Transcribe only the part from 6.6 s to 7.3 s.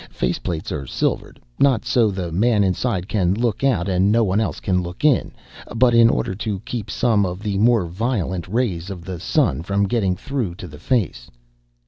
keep some